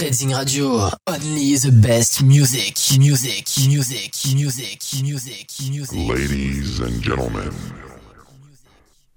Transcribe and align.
Reading 0.00 0.30
Radio. 0.30 0.88
Only 1.06 1.56
the 1.56 1.70
best 1.82 2.22
music, 2.22 2.76
music, 2.98 3.46
music, 3.68 4.14
music, 4.34 4.82
music, 5.02 5.50
music. 5.70 6.08
Ladies 6.08 6.80
and 6.80 7.02
gentlemen, 7.02 7.52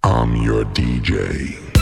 I'm 0.03 0.35
your 0.37 0.65
DJ. 0.65 1.74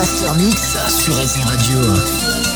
Master 0.00 0.34
Mix 0.36 0.78
sur 0.88 1.14
Radio. 1.44 2.49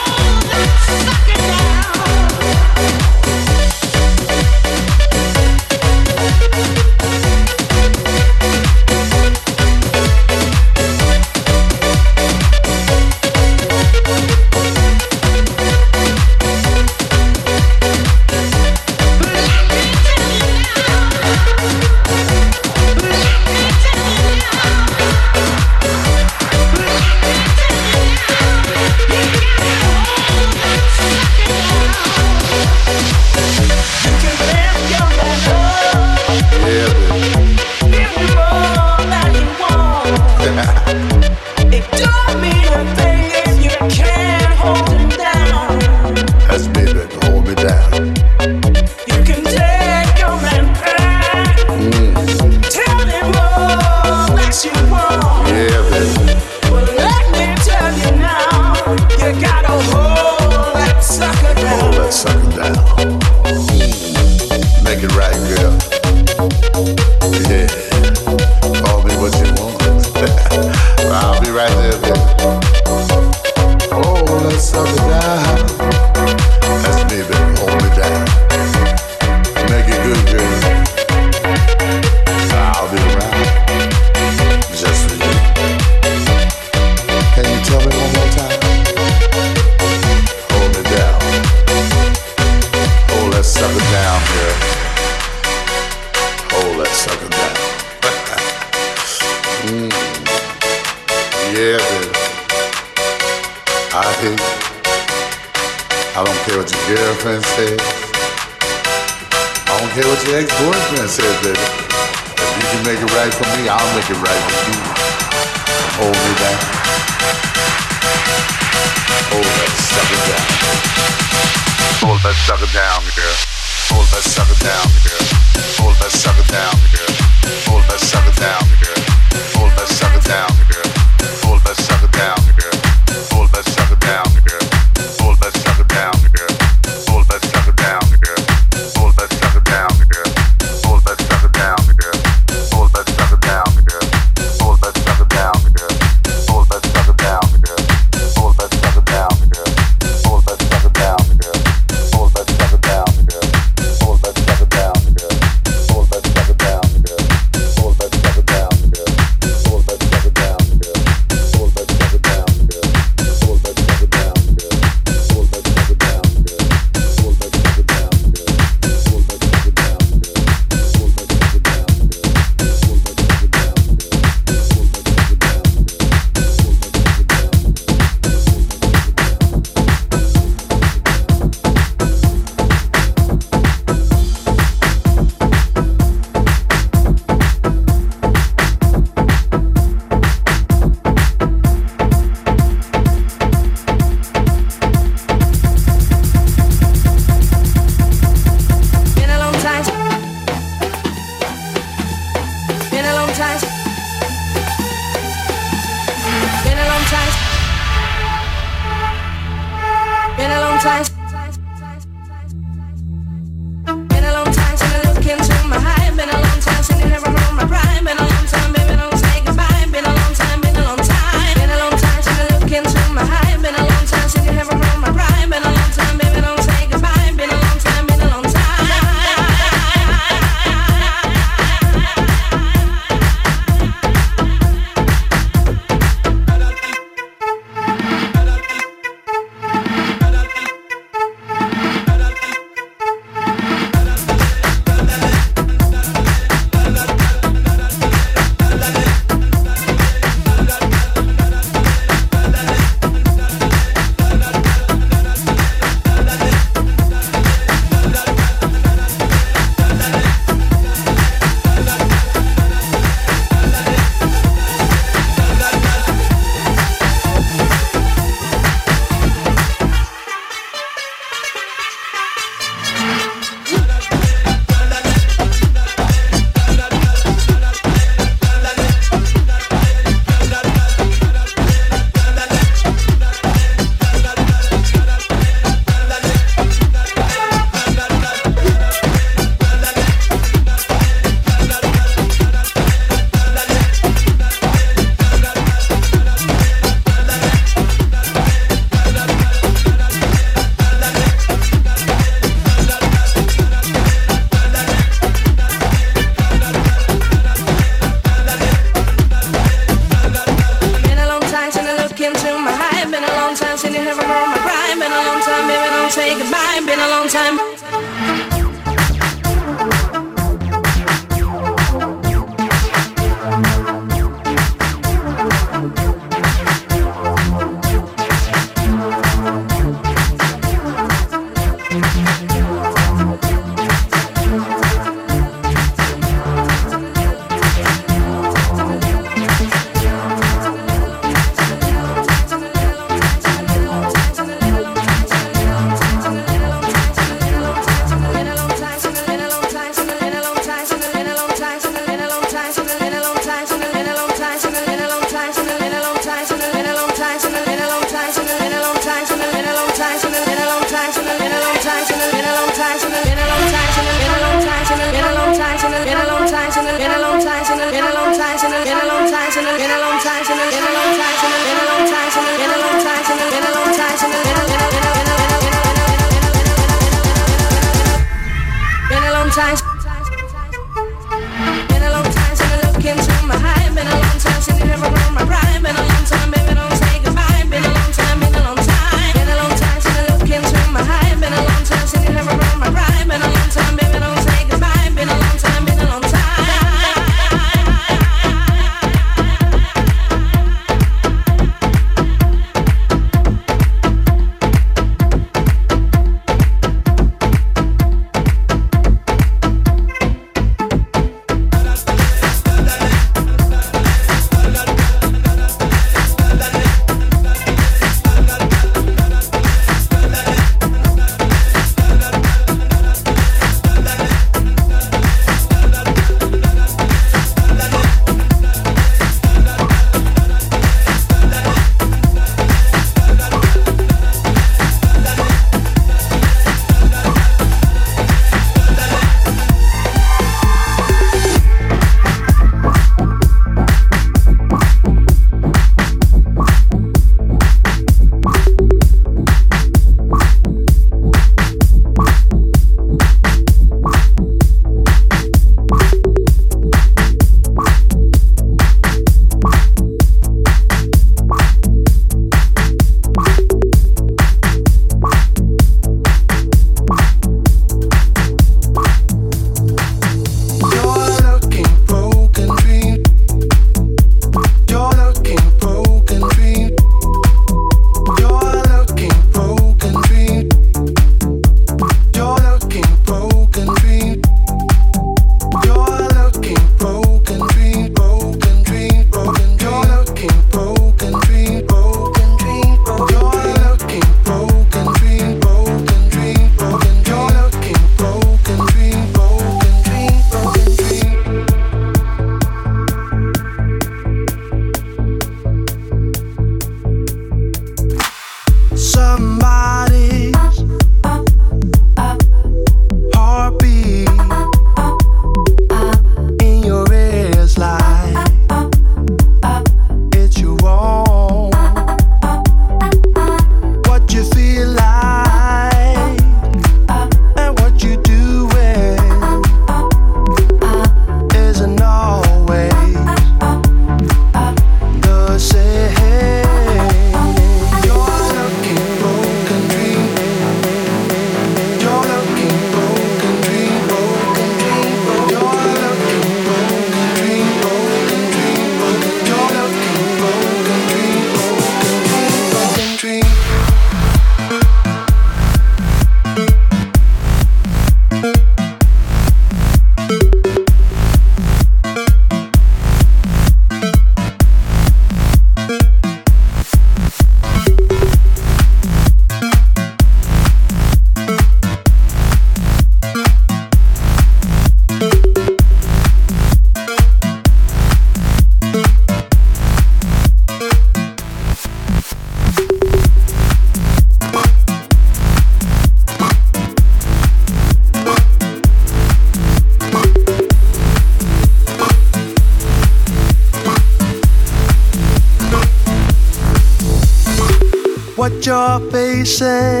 You're 599.41 600.00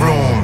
room, 0.00 0.42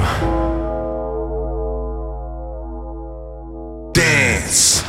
dance 3.93 4.83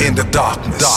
in 0.00 0.14
the 0.14 0.26
darkness. 0.30 0.95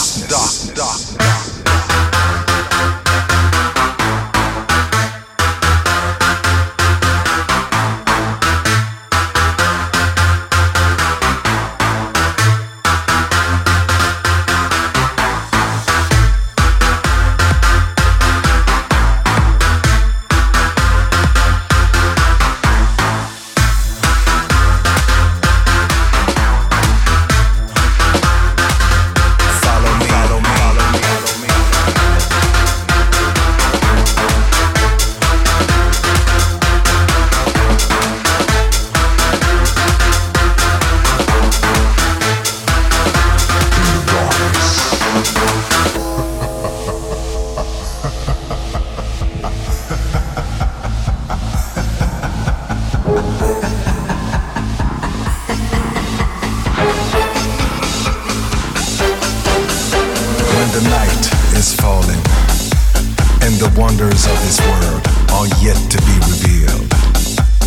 The 63.60 63.80
wonders 63.80 64.26
of 64.26 64.40
this 64.48 64.57
world 64.72 65.03
are 65.36 65.48
yet 65.60 65.76
to 65.91 65.99
be 66.07 66.15
revealed. 66.31 66.88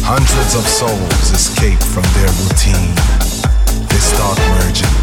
Hundreds 0.01 0.55
of 0.57 0.65
souls 0.65 1.31
escape 1.31 1.79
from 1.81 2.03
their 2.17 2.33
routine. 2.41 2.97
They 3.93 4.01
start 4.01 4.39
merging. 4.57 4.97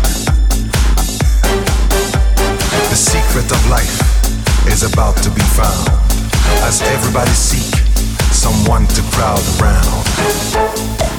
The 2.90 2.98
secret 2.98 3.52
of 3.52 3.62
life 3.70 4.02
is 4.66 4.82
about 4.82 5.18
to 5.22 5.30
be 5.30 5.46
found 5.54 5.90
as 6.66 6.82
everybody 6.82 7.32
seek 7.38 7.70
someone 8.34 8.88
to 8.88 9.02
crowd 9.14 9.46
around. 9.62 11.19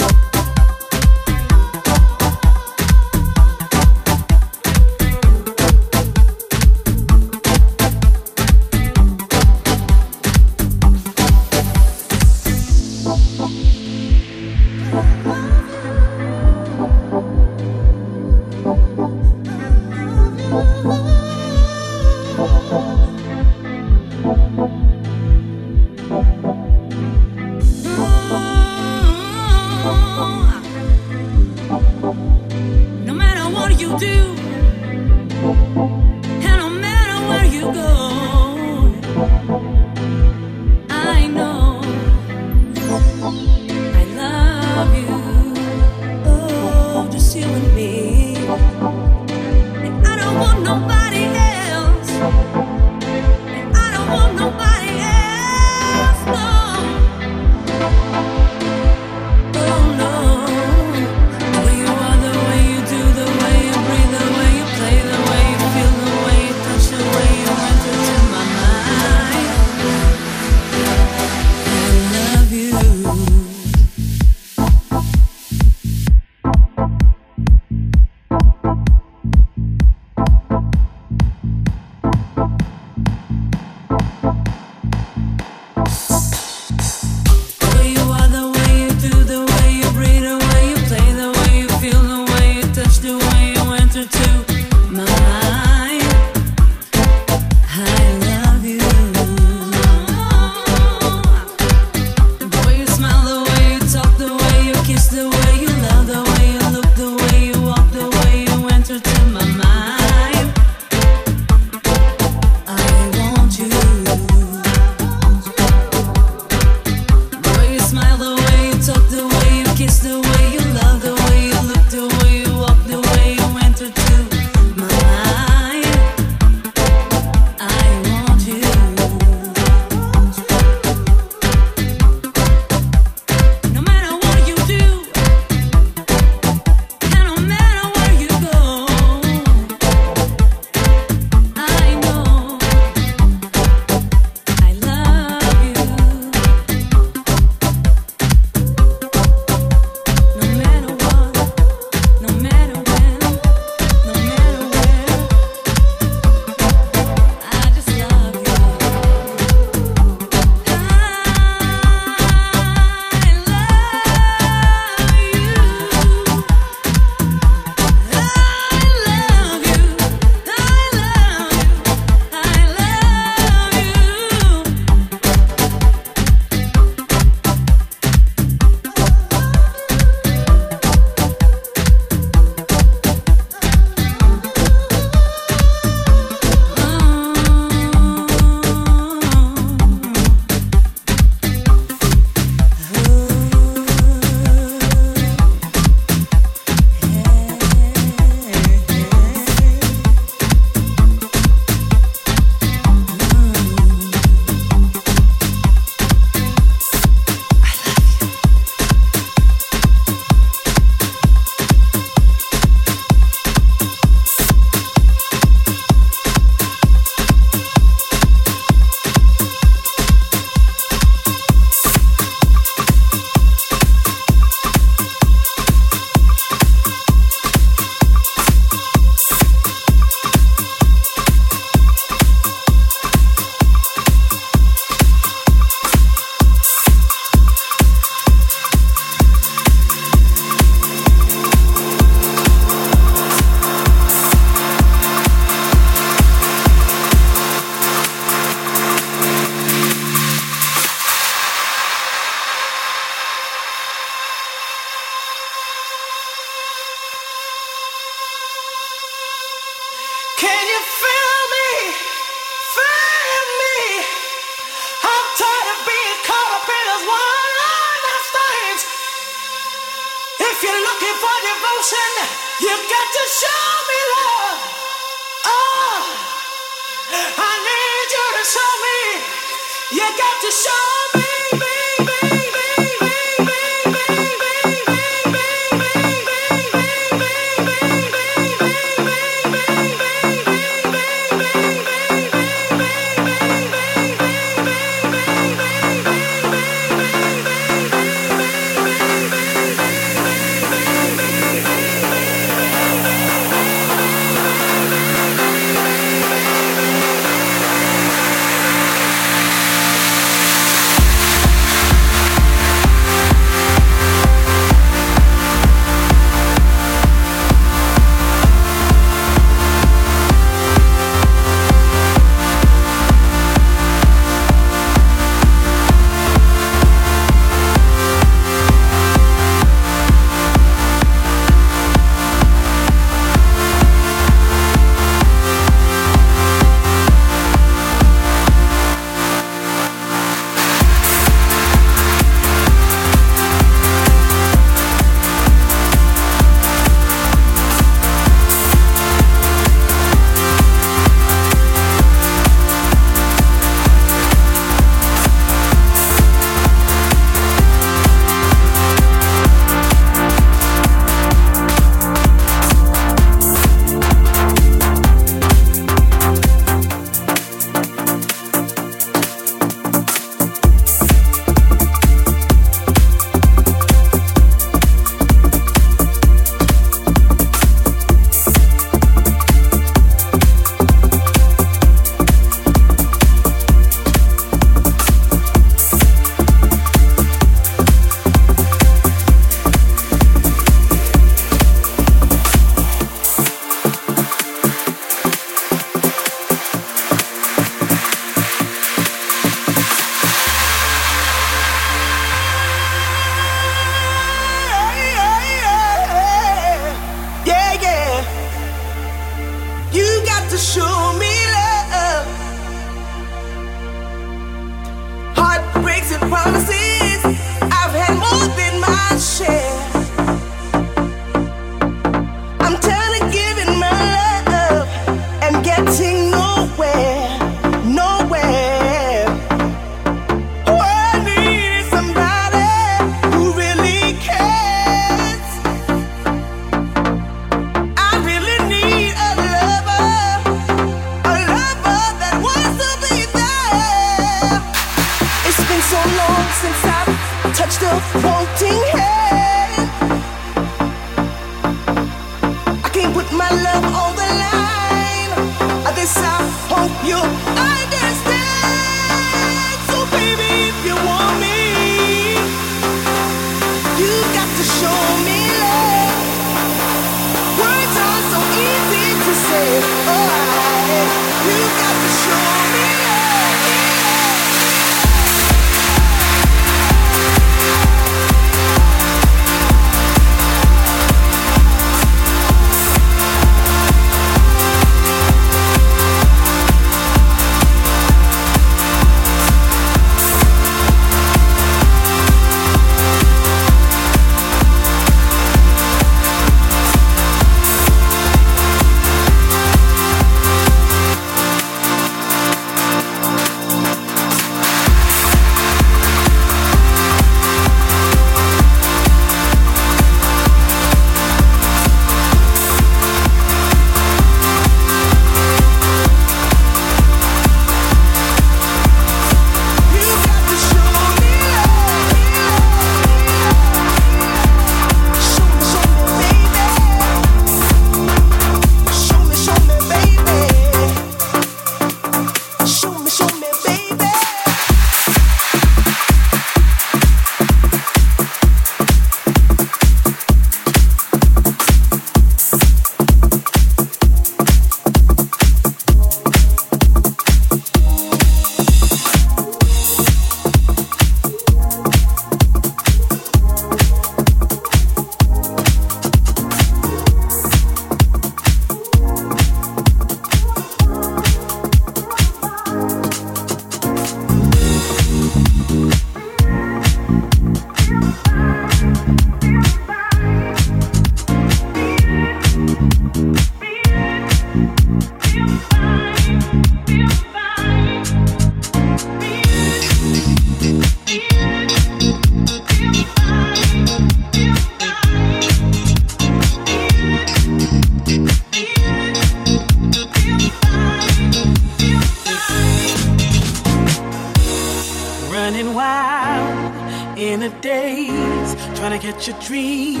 Gotta 599.00 599.30
your 599.30 599.40
dream 599.40 600.00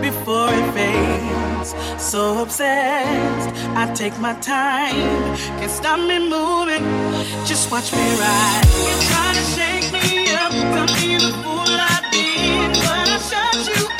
before 0.00 0.48
it 0.50 0.72
fades. 0.74 1.72
So 2.02 2.42
obsessed, 2.42 3.54
I 3.76 3.92
take 3.94 4.18
my 4.18 4.34
time. 4.40 5.36
Can't 5.58 5.70
stop 5.70 6.00
me 6.00 6.18
moving, 6.18 6.82
just 7.46 7.70
watch 7.70 7.92
me 7.92 7.98
ride. 8.18 8.64
You 8.88 8.94
try 9.06 9.34
to 9.34 9.44
shake 9.54 9.92
me 9.92 10.34
up, 10.34 10.50
tell 10.50 10.86
me 10.98 11.14
the 11.14 11.32
fool 11.44 11.78
I 11.78 12.00
did, 12.10 12.72
but 12.72 13.08
I 13.08 13.18
shut 13.18 13.78
you 13.78 13.93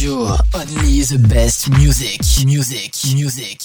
Radio, 0.00 0.34
only 0.54 1.02
the 1.02 1.18
best 1.28 1.68
music, 1.68 2.22
music, 2.46 2.94
music. 3.14 3.59